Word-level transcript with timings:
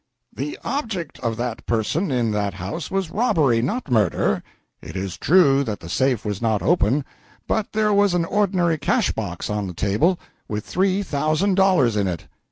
"The 0.35 0.57
object 0.63 1.19
of 1.19 1.37
that 1.37 1.63
person 1.67 2.09
in 2.09 2.31
that 2.31 2.55
house 2.55 2.89
was 2.89 3.11
robbery, 3.11 3.61
not 3.61 3.91
murder. 3.91 4.41
It 4.81 4.95
is 4.95 5.15
true 5.15 5.63
that 5.65 5.79
the 5.79 5.89
safe 5.89 6.25
was 6.25 6.41
not 6.41 6.63
open, 6.63 7.05
but 7.47 7.73
there 7.73 7.93
was 7.93 8.15
an 8.15 8.25
ordinary 8.25 8.79
tin 8.79 8.85
cash 8.87 9.11
box 9.11 9.47
on 9.47 9.67
the 9.67 9.75
table, 9.75 10.19
with 10.47 10.65
three 10.65 11.03
thousand 11.03 11.53
dollars 11.53 11.95
in 11.95 12.07
it. 12.07 12.25